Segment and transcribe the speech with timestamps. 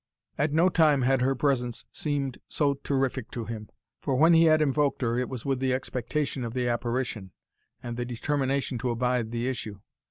[0.35, 3.69] At no time had her presence seemed so terrific to him;
[4.01, 7.33] for when he had invoked her, it was with the expectation of the apparition,
[7.83, 9.79] and the determination to abide the issue.